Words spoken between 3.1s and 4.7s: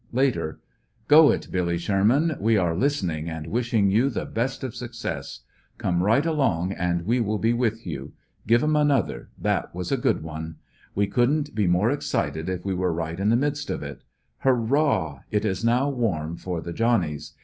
and wishing you the best